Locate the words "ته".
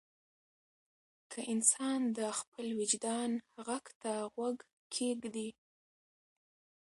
4.01-4.11